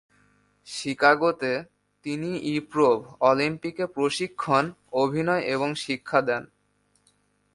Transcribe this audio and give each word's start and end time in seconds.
শিকাগোতে, 0.67 1.53
তিনি 2.05 2.31
ইপ্রোভ 2.55 2.97
অলিম্পিকে 3.21 3.85
প্রশিক্ষণ, 3.87 4.63
অভিনয় 4.93 5.43
এবং 5.45 5.69
শিক্ষা 5.75 6.19
দেন। 6.21 6.43